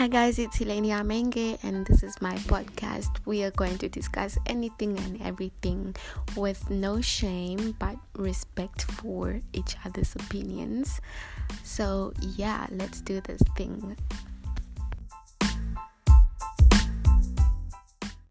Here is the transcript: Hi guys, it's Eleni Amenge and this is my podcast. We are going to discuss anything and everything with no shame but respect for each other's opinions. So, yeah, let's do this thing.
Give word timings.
Hi 0.00 0.08
guys, 0.08 0.38
it's 0.38 0.60
Eleni 0.60 0.98
Amenge 0.98 1.58
and 1.62 1.84
this 1.84 2.02
is 2.02 2.14
my 2.22 2.34
podcast. 2.48 3.10
We 3.26 3.44
are 3.44 3.50
going 3.50 3.76
to 3.76 3.88
discuss 3.90 4.38
anything 4.46 4.96
and 4.98 5.20
everything 5.20 5.94
with 6.34 6.70
no 6.70 7.02
shame 7.02 7.76
but 7.78 7.96
respect 8.16 8.84
for 8.84 9.40
each 9.52 9.76
other's 9.84 10.14
opinions. 10.14 11.02
So, 11.64 12.14
yeah, 12.18 12.66
let's 12.70 13.02
do 13.02 13.20
this 13.20 13.42
thing. 13.58 13.94